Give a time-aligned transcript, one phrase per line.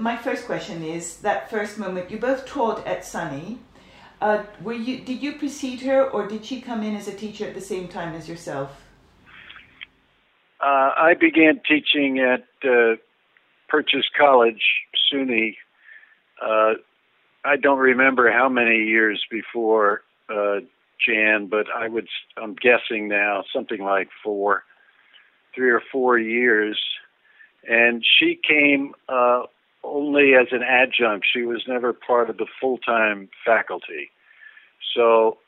[0.00, 3.58] my first question is that first moment you both taught at SUNY.
[4.20, 5.00] Uh, were you?
[5.00, 7.88] Did you precede her, or did she come in as a teacher at the same
[7.88, 8.82] time as yourself?
[10.60, 12.96] Uh, I began teaching at uh,
[13.68, 14.62] Purchase College,
[15.10, 15.56] SUNY.
[16.42, 16.74] Uh,
[17.44, 20.60] I don't remember how many years before uh,
[21.06, 22.08] Jan, but I would.
[22.36, 24.64] I'm guessing now something like four,
[25.54, 26.78] three or four years,
[27.66, 29.44] and she came uh,
[29.82, 31.26] only as an adjunct.
[31.30, 34.10] She was never part of the full-time faculty,
[34.94, 35.38] so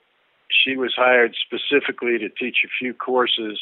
[0.48, 3.58] she was hired specifically to teach a few courses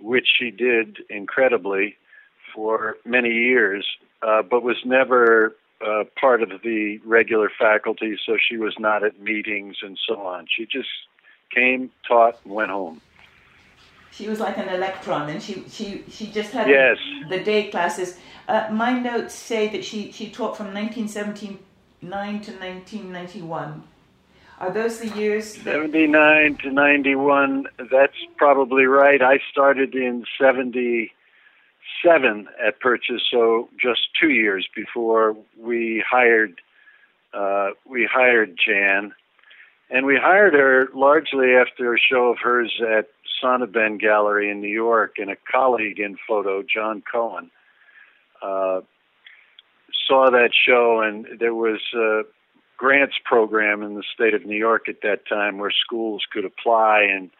[0.00, 1.96] which she did incredibly
[2.54, 3.86] for many years,
[4.22, 9.20] uh, but was never uh, part of the regular faculty, so she was not at
[9.20, 10.46] meetings and so on.
[10.48, 10.88] She just
[11.54, 13.00] came, taught, and went home.
[14.14, 16.98] She was like an electron, and she she she just had yes.
[17.28, 18.16] the day classes.
[18.46, 21.58] Uh, my notes say that she she taught from 1979
[22.00, 23.82] to 1991.
[24.60, 25.54] Are those the years?
[25.64, 25.74] That...
[25.74, 29.20] 79 to 91, that's probably right.
[29.20, 36.60] I started in 77 at Purchase, so just two years before we hired
[37.32, 39.12] uh, we hired Jan.
[39.90, 43.08] And we hired her largely after a show of hers at
[43.42, 47.50] Sonnabend Gallery in New York, and a colleague in photo, John Cohen,
[48.42, 48.80] uh,
[50.06, 52.22] saw that show, and there was a
[52.76, 57.06] grants program in the state of New York at that time where schools could apply
[57.10, 57.30] and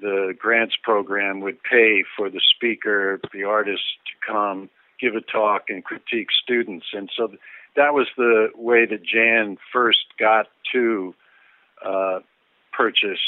[0.00, 4.68] the grants program would pay for the speaker, the artist to come
[5.00, 6.86] give a talk and critique students.
[6.92, 7.32] And so
[7.76, 11.14] that was the way that Jan first got to
[11.84, 12.20] uh,
[12.72, 13.20] purchase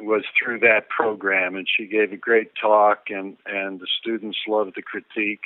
[0.00, 4.74] was through that program and she gave a great talk and and the students loved
[4.76, 5.40] the critique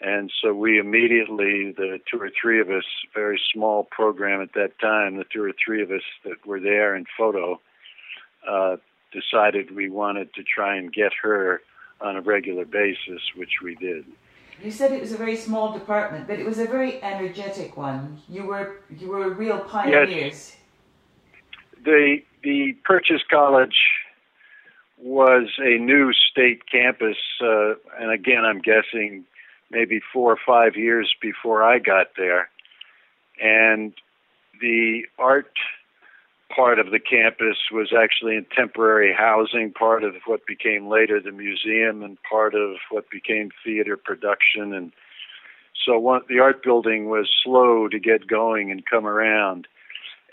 [0.00, 4.78] and so we immediately, the two or three of us, very small program at that
[4.78, 7.60] time, the two or three of us that were there in photo,
[8.48, 8.76] uh,
[9.12, 11.62] decided we wanted to try and get her
[12.00, 14.04] on a regular basis, which we did.
[14.62, 18.18] You said it was a very small department, but it was a very energetic one.
[18.28, 20.10] You were you were real pioneers.
[20.10, 20.56] Yes.
[21.84, 23.76] The the Purchase College
[24.98, 29.24] was a new state campus, uh, and again, I'm guessing
[29.70, 32.48] maybe four or five years before I got there.
[33.42, 33.92] And
[34.60, 35.52] the art
[36.54, 41.32] part of the campus was actually in temporary housing, part of what became later the
[41.32, 44.72] museum, and part of what became theater production.
[44.72, 44.92] And
[45.84, 49.66] so one, the art building was slow to get going and come around.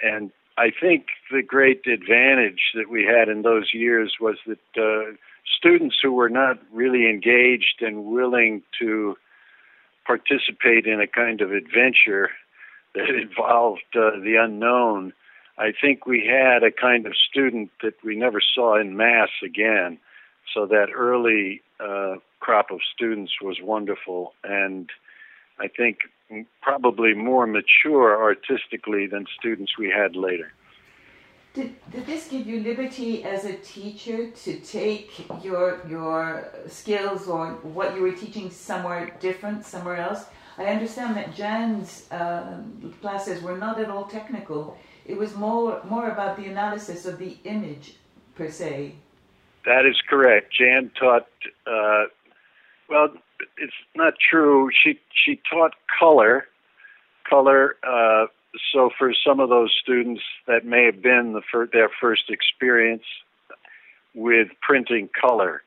[0.03, 5.15] And I think the great advantage that we had in those years was that uh,
[5.57, 9.17] students who were not really engaged and willing to
[10.05, 12.29] participate in a kind of adventure
[12.95, 15.13] that involved uh, the unknown,
[15.57, 19.99] I think we had a kind of student that we never saw in mass again.
[20.53, 24.89] So that early uh, crop of students was wonderful, and
[25.61, 25.97] I think
[26.61, 30.51] probably more mature artistically than students we had later.
[31.53, 35.09] Did, did this give you liberty as a teacher to take
[35.43, 40.25] your your skills or what you were teaching somewhere different, somewhere else?
[40.57, 44.77] I understand that Jan's um, classes were not at all technical.
[45.05, 47.95] It was more more about the analysis of the image
[48.35, 48.95] per se.
[49.65, 50.53] That is correct.
[50.57, 51.27] Jan taught.
[51.67, 52.05] Uh,
[52.89, 53.09] well,
[53.57, 54.69] it's not true.
[54.71, 56.45] She she taught color,
[57.29, 57.75] color.
[57.83, 58.27] Uh,
[58.73, 63.03] so for some of those students that may have been the fir- their first experience
[64.13, 65.61] with printing color,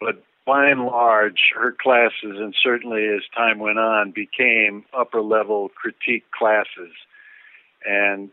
[0.00, 5.70] but by and large, her classes, and certainly as time went on, became upper level
[5.70, 6.92] critique classes,
[7.84, 8.30] and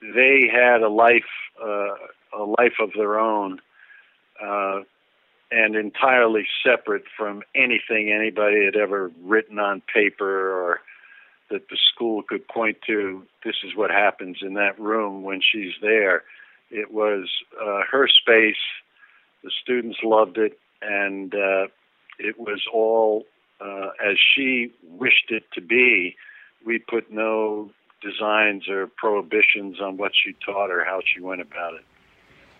[0.00, 1.24] they had a life
[1.62, 1.94] uh,
[2.32, 3.60] a life of their own.
[4.42, 4.80] Uh,
[5.52, 10.80] and entirely separate from anything anybody had ever written on paper or
[11.50, 15.74] that the school could point to this is what happens in that room when she's
[15.82, 16.22] there.
[16.70, 17.28] It was
[17.60, 18.56] uh, her space.
[19.44, 21.66] The students loved it, and uh,
[22.18, 23.24] it was all
[23.60, 26.16] uh, as she wished it to be.
[26.64, 31.74] We put no designs or prohibitions on what she taught or how she went about
[31.74, 31.84] it.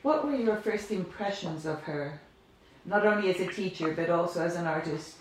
[0.02, 2.20] What were your first impressions of her,
[2.84, 5.17] not only as a teacher but also as an artist?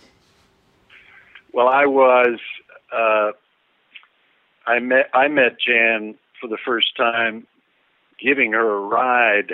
[1.54, 2.40] Well, I was
[2.92, 3.32] uh,
[4.68, 7.46] I met I met Jan for the first time,
[8.20, 9.54] giving her a ride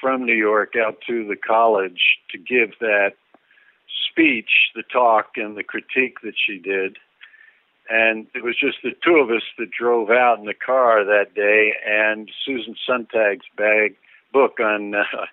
[0.00, 3.12] from New York out to the college to give that
[4.10, 6.98] speech, the talk, and the critique that she did.
[7.90, 11.34] and it was just the two of us that drove out in the car that
[11.34, 11.72] day.
[11.86, 13.96] And Susan Sontag's bag
[14.32, 15.26] book on uh,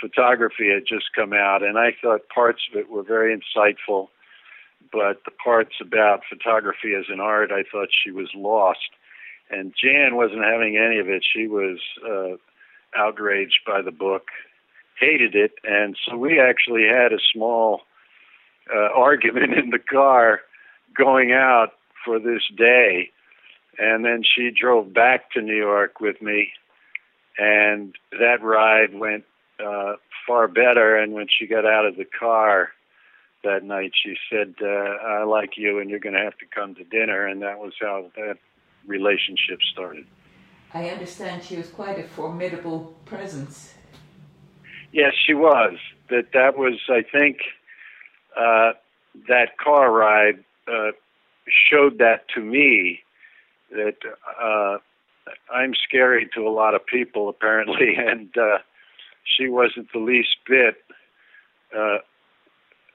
[0.00, 4.08] photography had just come out, and I thought parts of it were very insightful,
[4.92, 8.90] but the parts about photography as an art, I thought she was lost.
[9.50, 11.24] And Jan wasn't having any of it.
[11.24, 12.36] She was uh,
[12.96, 14.28] outraged by the book,
[14.98, 17.82] hated it, and so we actually had a small
[18.74, 20.40] uh, argument in the car
[20.96, 21.72] going out
[22.04, 23.10] for this day.
[23.78, 26.50] And then she drove back to New York with me,
[27.38, 29.24] and that ride went
[29.64, 29.94] uh,
[30.26, 30.96] far better.
[30.96, 32.70] And when she got out of the car
[33.44, 36.74] that night, she said, uh, "I like you, and you're going to have to come
[36.76, 38.38] to dinner." And that was how that
[38.86, 40.06] relationship started.
[40.74, 43.74] I understand she was quite a formidable presence.
[44.92, 45.78] Yes, she was.
[46.10, 47.38] That that was, I think,
[48.36, 48.72] uh,
[49.28, 50.92] that car ride uh,
[51.70, 53.00] showed that to me
[53.70, 53.96] that
[54.40, 54.78] uh,
[55.52, 58.58] I'm scary to a lot of people apparently, and uh,
[59.36, 60.76] she wasn't the least bit
[61.76, 61.98] uh,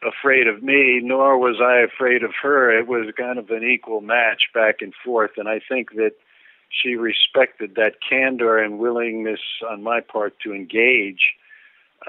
[0.08, 2.78] afraid of me, nor was I afraid of her.
[2.78, 6.14] It was kind of an equal match back and forth, and I think that
[6.70, 11.34] she respected that candor and willingness on my part to engage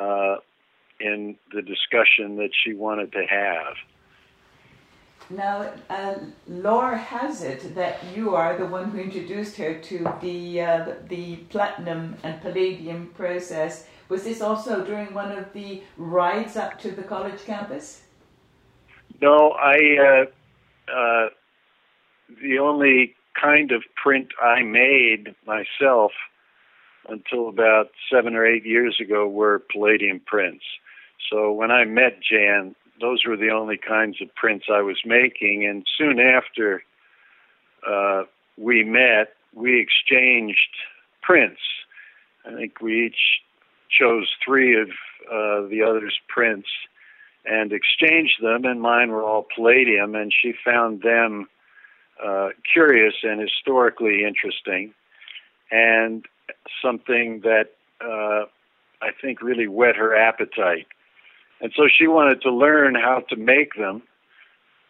[0.00, 0.36] uh,
[1.00, 3.74] in the discussion that she wanted to have.
[5.30, 6.14] Now, uh,
[6.46, 10.96] lore has it that you are the one who introduced her to the, uh, the,
[11.08, 13.86] the platinum and palladium process.
[14.08, 18.02] Was this also during one of the rides up to the college campus?
[19.20, 20.26] No, I.
[20.88, 21.28] Uh, uh
[22.40, 26.12] the only kind of print I made myself
[27.08, 30.64] until about seven or eight years ago were palladium prints.
[31.30, 35.66] So when I met Jan, those were the only kinds of prints I was making.
[35.66, 36.82] And soon after
[37.86, 38.24] uh,
[38.56, 40.70] we met, we exchanged
[41.22, 41.60] prints.
[42.46, 43.42] I think we each
[43.98, 44.88] chose three of
[45.30, 46.68] uh, the other's prints
[47.44, 51.48] and exchanged them, and mine were all palladium, and she found them
[52.24, 54.94] uh, curious and historically interesting,
[55.70, 56.24] and
[56.80, 58.44] something that uh,
[59.00, 60.86] I think really whet her appetite.
[61.60, 64.02] And so she wanted to learn how to make them.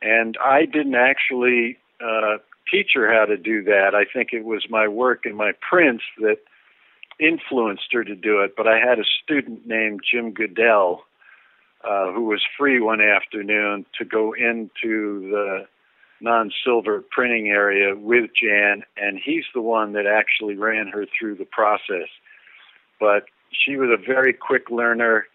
[0.01, 2.39] And I didn't actually uh,
[2.71, 3.95] teach her how to do that.
[3.95, 6.39] I think it was my work and my prints that
[7.23, 8.55] influenced her to do it.
[8.57, 11.05] But I had a student named Jim Goodell
[11.85, 15.67] uh, who was free one afternoon to go into the
[16.21, 21.37] non silver printing area with Jan, and he's the one that actually ran her through
[21.37, 22.09] the process.
[23.01, 25.27] But she was a very quick learner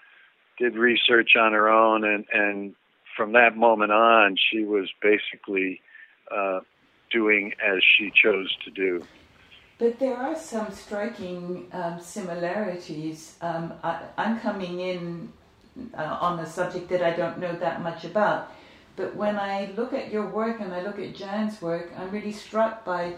[0.57, 2.75] did research on her own, and and
[3.15, 5.81] from that moment on, she was basically
[6.31, 6.59] uh,
[7.11, 9.05] doing as she chose to do.
[9.77, 13.35] But there are some striking um, similarities.
[13.41, 15.31] Um, I, am coming in
[15.93, 18.51] uh, on a subject that I don't know that much about.
[18.95, 22.31] But when I look at your work and I look at Jan's work, I'm really
[22.31, 23.13] struck by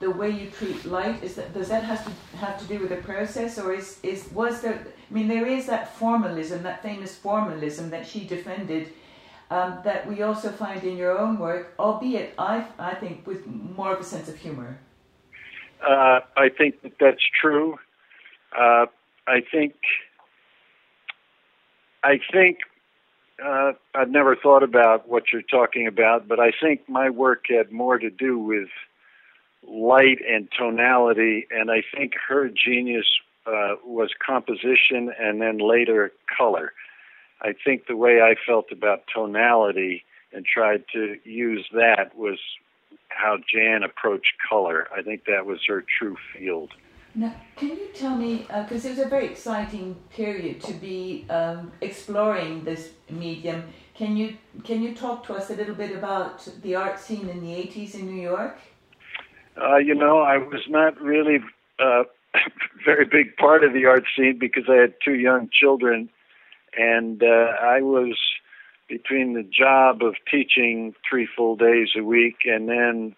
[0.00, 1.24] the way you treat light.
[1.24, 4.28] Is that does that have to have to do with the process, or is is
[4.32, 8.94] was there I mean, there is that formalism, that famous formalism that she defended,
[9.50, 13.92] um, that we also find in your own work, albeit I, I think with more
[13.92, 14.78] of a sense of humor.
[15.82, 17.78] Uh, I think that that's true.
[18.56, 18.86] Uh,
[19.26, 19.74] I think.
[22.04, 22.58] I think
[23.44, 27.70] uh, I've never thought about what you're talking about, but I think my work had
[27.70, 28.68] more to do with
[29.66, 33.06] light and tonality, and I think her genius
[33.46, 36.72] uh, was composition and then later color.
[37.40, 42.38] I think the way I felt about tonality and tried to use that was
[43.16, 44.88] how Jan approached color.
[44.96, 46.72] I think that was her true field.
[47.14, 51.26] Now, can you tell me, because uh, it was a very exciting period to be
[51.28, 53.64] um, exploring this medium.
[53.94, 57.40] Can you can you talk to us a little bit about the art scene in
[57.40, 58.58] the '80s in New York?
[59.60, 61.40] Uh, you know, I was not really
[61.78, 62.04] a
[62.84, 66.08] very big part of the art scene because I had two young children,
[66.78, 68.18] and uh, I was
[68.88, 73.16] between the job of teaching three full days a week, and then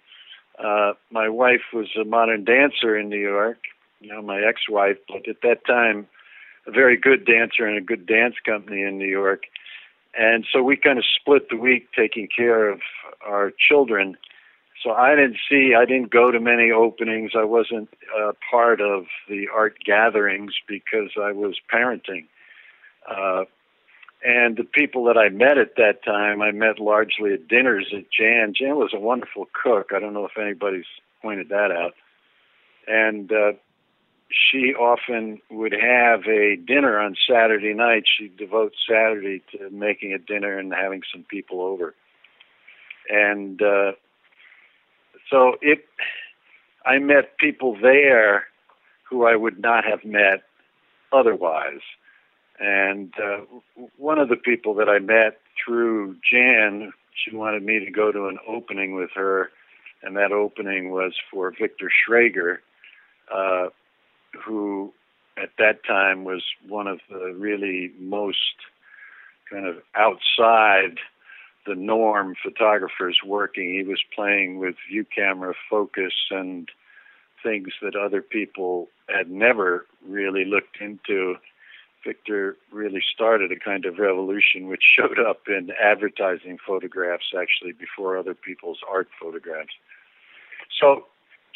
[0.58, 3.58] uh, my wife was a modern dancer in New York.
[4.00, 6.06] You know, my ex-wife, but at that time,
[6.66, 9.44] a very good dancer in a good dance company in New York,
[10.16, 12.80] and so we kind of split the week taking care of
[13.26, 14.16] our children
[14.84, 17.32] so I didn't see, I didn't go to many openings.
[17.34, 22.26] I wasn't uh, part of the art gatherings because I was parenting.
[23.08, 23.44] Uh,
[24.24, 28.10] and the people that I met at that time, I met largely at dinners at
[28.10, 28.54] Jan.
[28.58, 29.90] Jan was a wonderful cook.
[29.94, 30.86] I don't know if anybody's
[31.20, 31.92] pointed that out.
[32.88, 33.52] And uh,
[34.30, 38.04] she often would have a dinner on Saturday night.
[38.06, 41.94] She'd devote Saturday to making a dinner and having some people over.
[43.10, 43.92] And uh,
[45.30, 45.84] so it,
[46.86, 48.44] I met people there
[49.10, 50.44] who I would not have met
[51.12, 51.82] otherwise.
[52.58, 53.40] And uh,
[53.96, 58.26] one of the people that I met through Jan, she wanted me to go to
[58.26, 59.50] an opening with her,
[60.02, 62.58] and that opening was for Victor Schrager,
[63.32, 63.70] uh,
[64.44, 64.92] who
[65.36, 68.38] at that time was one of the really most
[69.50, 70.98] kind of outside
[71.66, 73.74] the norm photographers working.
[73.74, 76.68] He was playing with view camera focus and
[77.42, 81.36] things that other people had never really looked into
[82.04, 88.18] Victor really started a kind of revolution which showed up in advertising photographs actually before
[88.18, 89.72] other people's art photographs.
[90.80, 91.06] So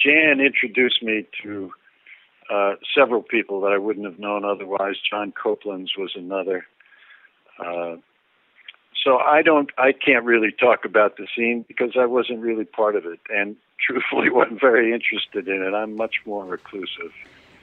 [0.02, 1.72] Jan introduced me to
[2.50, 4.96] uh, several people that I wouldn't have known otherwise.
[5.08, 6.66] John Coplans was another.
[7.58, 7.96] Uh,
[9.04, 12.96] so I don't, I can't really talk about the scene because I wasn't really part
[12.96, 15.74] of it, and truthfully wasn't very interested in it.
[15.74, 17.12] I'm much more reclusive.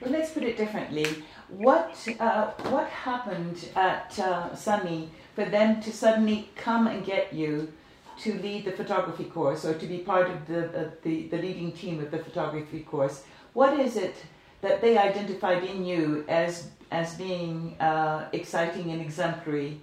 [0.00, 1.06] Well, let's put it differently.
[1.48, 7.72] What uh, what happened at uh, SUNY for them to suddenly come and get you
[8.18, 11.72] to lead the photography course or to be part of the uh, the, the leading
[11.72, 13.24] team of the photography course?
[13.54, 14.16] What is it
[14.60, 19.80] that they identified in you as as being uh, exciting and exemplary?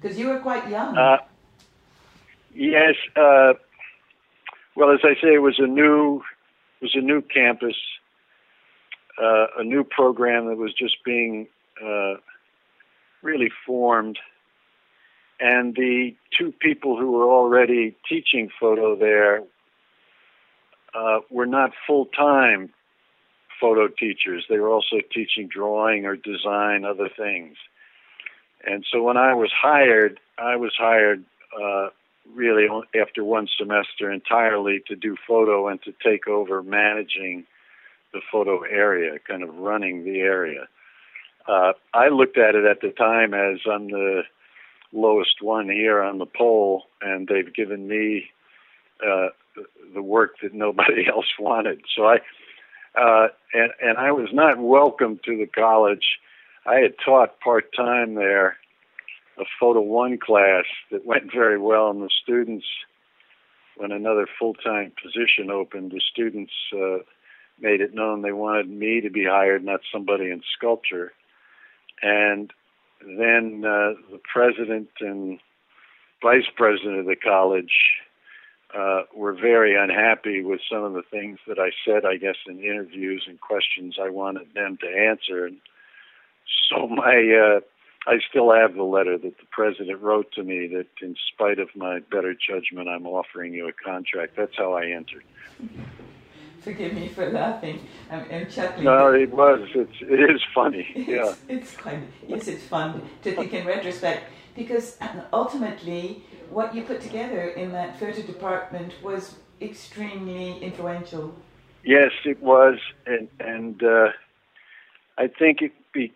[0.00, 0.96] Because you were quite young.
[0.96, 1.18] Uh,
[2.54, 2.94] yes.
[3.16, 3.54] Uh,
[4.76, 6.22] well, as I say, it was a new
[6.80, 7.76] it was a new campus
[9.20, 11.48] uh, a new program that was just being
[11.82, 12.14] uh,
[13.22, 14.18] really formed.
[15.40, 19.42] And the two people who were already teaching photo there
[20.94, 22.70] uh, were not full time
[23.60, 24.46] photo teachers.
[24.48, 27.56] They were also teaching drawing or design, other things.
[28.64, 31.24] And so when I was hired, I was hired
[31.60, 31.88] uh,
[32.34, 32.66] really
[33.00, 37.46] after one semester entirely to do photo and to take over managing
[38.12, 40.68] the photo area, kind of running the area.
[41.46, 44.22] Uh, I looked at it at the time as I'm the
[44.92, 48.30] lowest one here on the pole, and they've given me
[49.02, 49.28] uh,
[49.94, 51.82] the work that nobody else wanted.
[51.96, 52.16] So I,
[52.98, 56.18] uh, and and I was not welcome to the college.
[56.66, 58.56] I had taught part time there,
[59.38, 62.66] a photo one class that went very well, and the students,
[63.76, 66.52] when another full time position opened, the students.
[66.74, 66.98] Uh,
[67.60, 71.12] made it known they wanted me to be hired, not somebody in sculpture.
[72.02, 72.52] And
[73.00, 75.38] then uh, the president and
[76.22, 77.72] vice president of the college
[78.76, 82.60] uh, were very unhappy with some of the things that I said, I guess, in
[82.60, 85.46] interviews and questions I wanted them to answer.
[85.46, 85.58] And
[86.68, 87.60] so my, uh,
[88.06, 91.68] I still have the letter that the president wrote to me that, in spite of
[91.74, 94.34] my better judgment, I'm offering you a contract.
[94.36, 95.24] That's how I entered.
[96.62, 97.86] Forgive me for laughing.
[98.10, 98.84] I'm, I'm chuckling.
[98.84, 99.68] No, it was.
[99.74, 100.86] It's, it is funny.
[100.94, 101.34] It's, yeah.
[101.48, 102.08] It's fun.
[102.26, 104.96] Yes, it's fun to think in retrospect because
[105.32, 111.34] ultimately what you put together in that photo department was extremely influential.
[111.84, 114.08] Yes, it was, and and uh,
[115.16, 116.12] I think it be,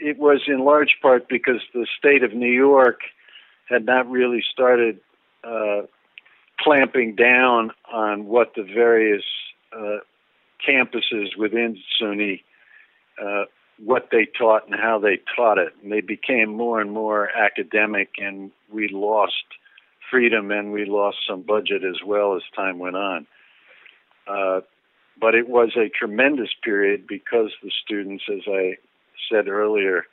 [0.00, 3.00] it was in large part because the state of New York
[3.68, 4.98] had not really started
[5.44, 5.82] uh,
[6.62, 9.24] clamping down on what the various
[9.76, 9.98] uh,
[10.66, 12.42] campuses within SUNY,
[13.22, 13.44] uh,
[13.78, 15.72] what they taught and how they taught it.
[15.82, 19.44] And they became more and more academic, and we lost
[20.10, 23.26] freedom and we lost some budget as well as time went on.
[24.28, 24.60] Uh,
[25.20, 28.76] but it was a tremendous period because the students, as I
[29.30, 30.04] said earlier,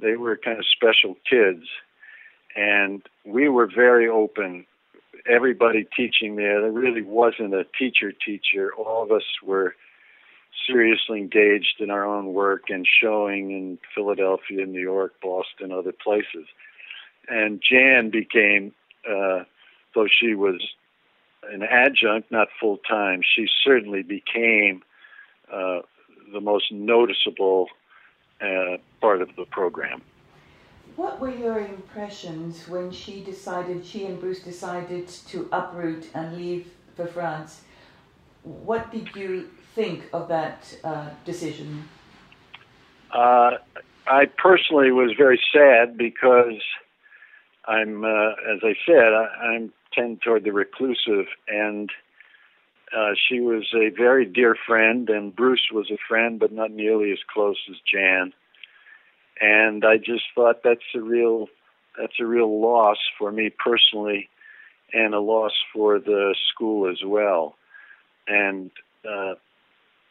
[0.00, 1.64] they were kind of special kids.
[2.56, 4.66] And we were very open
[5.28, 6.60] everybody teaching there.
[6.60, 8.72] There really wasn't a teacher teacher.
[8.74, 9.74] All of us were
[10.66, 16.46] seriously engaged in our own work and showing in Philadelphia, New York, Boston, other places.
[17.28, 18.72] And Jan became,
[19.08, 19.44] uh,
[19.94, 20.60] though she was
[21.50, 24.82] an adjunct, not full time, she certainly became
[25.52, 25.80] uh,
[26.32, 27.68] the most noticeable
[28.40, 30.02] uh, part of the program.
[31.00, 36.70] What were your impressions when she decided, she and Bruce decided to uproot and leave
[36.94, 37.62] for France?
[38.42, 41.88] What did you think of that uh, decision?
[43.10, 43.52] Uh,
[44.06, 46.60] I personally was very sad because
[47.64, 51.88] I'm, uh, as I said, I, I'm tend toward the reclusive, and
[52.94, 57.10] uh, she was a very dear friend, and Bruce was a friend, but not nearly
[57.10, 58.34] as close as Jan.
[59.40, 61.48] And I just thought that's a real,
[61.98, 64.28] that's a real loss for me personally,
[64.92, 67.54] and a loss for the school as well.
[68.28, 68.70] And
[69.08, 69.34] uh,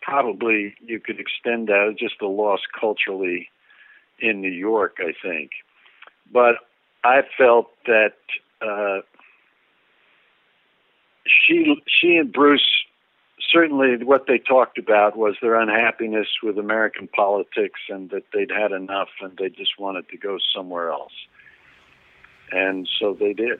[0.01, 3.49] probably you could extend that just a loss culturally
[4.19, 5.51] in New York, I think.
[6.31, 6.55] But
[7.03, 8.15] I felt that
[8.61, 9.01] uh,
[11.25, 12.85] she she and Bruce
[13.51, 18.71] certainly what they talked about was their unhappiness with American politics and that they'd had
[18.71, 21.13] enough and they just wanted to go somewhere else.
[22.51, 23.59] And so they did.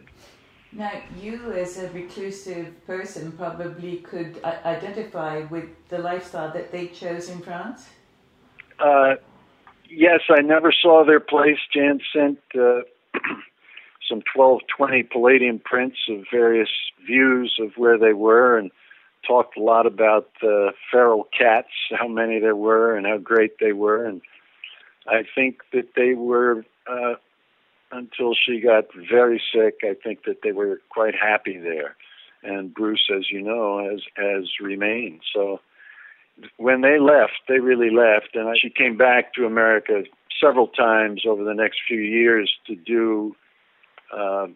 [0.71, 7.29] Now, you as a reclusive person probably could identify with the lifestyle that they chose
[7.29, 7.89] in France?
[8.79, 9.15] Uh,
[9.89, 11.57] yes, I never saw their place.
[11.73, 12.81] Jan sent uh,
[14.07, 16.69] some 1220 Palladium prints of various
[17.05, 18.69] views of where they were and
[19.25, 23.73] talked a lot about the feral cats, how many there were, and how great they
[23.73, 24.05] were.
[24.05, 24.21] And
[25.07, 27.15] I think that they were, uh,
[27.91, 31.95] until she got very sick, I think that they were quite happy there.
[32.43, 35.21] And Bruce, as you know, has has remained.
[35.33, 35.59] So
[36.57, 40.03] when they left, they really left, and she came back to America
[40.41, 43.35] several times over the next few years to do
[44.13, 44.47] uh,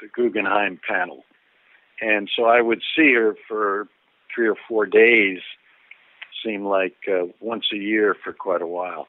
[0.00, 1.24] the Guggenheim panel.
[2.00, 3.88] And so I would see her for
[4.34, 5.40] three or four days,
[6.44, 9.06] seemed like uh, once a year for quite a while.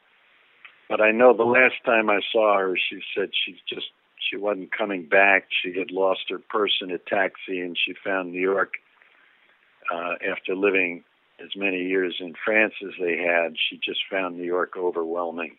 [0.90, 3.88] But I know the last time I saw her, she said she just
[4.30, 5.48] she wasn't coming back.
[5.64, 8.74] She had lost her purse in a taxi, and she found New York
[9.94, 11.04] uh, after living
[11.44, 13.56] as many years in France as they had.
[13.70, 15.58] She just found New York overwhelming,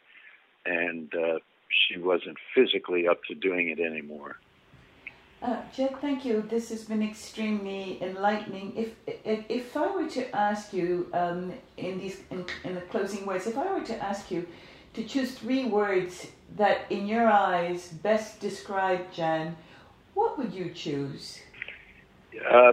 [0.64, 4.36] and uh, she wasn't physically up to doing it anymore.
[5.42, 6.42] Uh, Jed, thank you.
[6.42, 8.72] This has been extremely enlightening.
[8.74, 13.26] If if, if I were to ask you um, in these in, in the closing
[13.26, 14.46] words, if I were to ask you
[14.94, 19.56] to choose three words that, in your eyes, best describe Jan,
[20.14, 21.38] what would you choose?
[22.50, 22.72] Uh,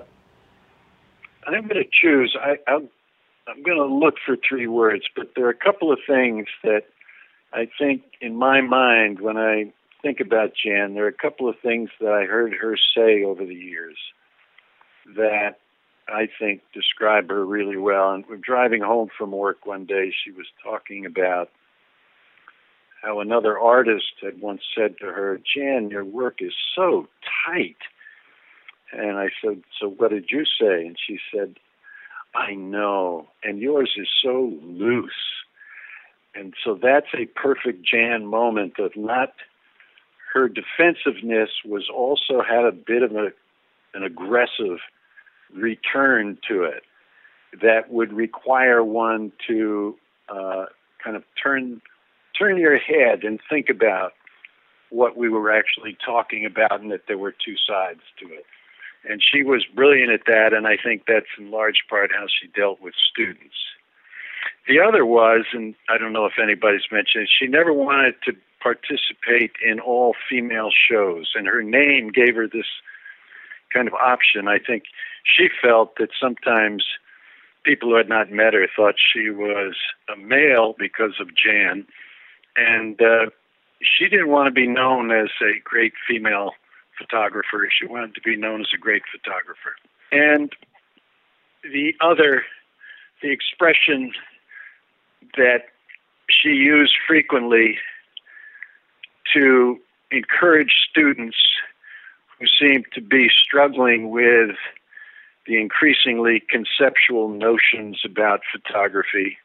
[1.46, 2.36] I'm going to choose.
[2.40, 2.90] I, I'm,
[3.46, 6.84] I'm going to look for three words, but there are a couple of things that
[7.52, 9.74] I think in my mind, when I
[10.04, 13.44] think about Jan, there are a couple of things that I heard her say over
[13.46, 13.98] the years
[15.16, 15.60] that
[16.08, 18.12] I think describe her really well.
[18.12, 21.50] And we're driving home from work one day, she was talking about
[23.02, 27.08] how another artist had once said to her, Jan, your work is so
[27.46, 27.78] tight.
[28.92, 30.86] And I said, So what did you say?
[30.86, 31.56] And she said,
[32.36, 33.28] I know.
[33.44, 35.12] And yours is so loose.
[36.36, 39.34] And so that's a perfect Jan moment of not
[40.34, 43.32] her defensiveness was also had a bit of a,
[43.94, 44.80] an aggressive
[45.54, 46.84] return to it
[47.62, 49.96] that would require one to
[50.30, 50.66] uh,
[51.04, 51.82] kind of turn
[52.38, 54.14] turn your head and think about
[54.90, 58.46] what we were actually talking about and that there were two sides to it.
[59.08, 62.48] And she was brilliant at that, and I think that's in large part how she
[62.48, 63.56] dealt with students.
[64.68, 68.34] The other was, and I don't know if anybody's mentioned it, she never wanted to
[68.64, 72.66] participate in all female shows, and her name gave her this
[73.74, 74.48] kind of option.
[74.48, 74.84] I think
[75.24, 76.86] she felt that sometimes
[77.64, 79.76] people who had not met her thought she was
[80.12, 81.86] a male because of Jan,
[82.56, 83.26] and uh,
[83.82, 86.52] she didn't want to be known as a great female
[86.98, 87.68] photographer.
[87.70, 89.76] She wanted to be known as a great photographer.
[90.12, 90.54] And
[91.64, 92.44] the other,
[93.22, 94.14] the expression
[95.36, 95.66] that
[96.30, 97.78] she used frequently
[99.34, 99.80] to
[100.12, 101.38] encourage students
[102.40, 104.56] who seem to be struggling with
[105.46, 109.38] the increasingly conceptual notions about photography.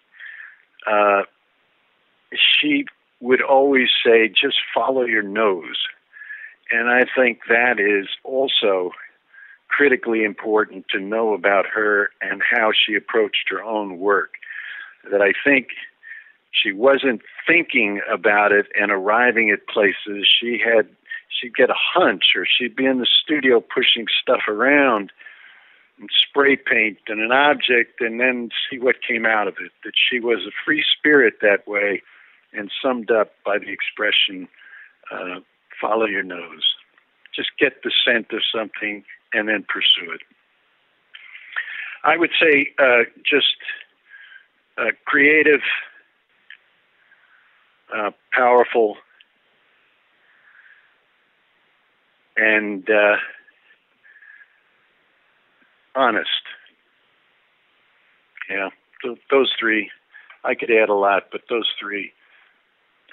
[0.86, 1.22] Uh,
[2.32, 2.84] she
[3.20, 5.78] would always say, just follow your nose.
[6.70, 8.92] And I think that is also
[9.68, 14.34] critically important to know about her and how she approached her own work
[15.10, 15.68] that I think
[16.50, 20.28] she wasn't thinking about it and arriving at places.
[20.28, 20.88] She had
[21.28, 25.12] she'd get a hunch or she'd be in the studio pushing stuff around
[25.98, 29.72] and spray paint and an object and then see what came out of it.
[29.84, 32.02] That she was a free spirit that way
[32.52, 34.48] and summed up by the expression
[35.12, 35.40] uh,
[35.80, 36.74] follow your nose.
[37.34, 40.22] Just get the scent of something and then pursue it.
[42.04, 43.56] I would say uh, just
[44.78, 45.60] uh, creative,
[47.94, 48.96] uh, powerful,
[52.36, 53.16] and uh,
[55.94, 56.28] honest.
[58.50, 58.70] Yeah,
[59.02, 59.90] th- those three.
[60.44, 62.12] I could add a lot, but those three.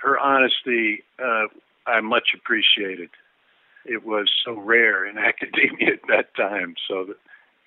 [0.02, 1.48] Her honesty, uh,
[1.88, 3.10] I much appreciated.
[3.86, 6.76] It was so rare in academia at that time.
[6.88, 7.18] So that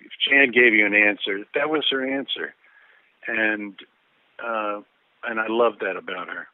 [0.01, 2.55] if Jan gave you an answer, that was her answer,
[3.27, 3.75] and
[4.44, 4.81] uh,
[5.25, 6.47] and I love that about her.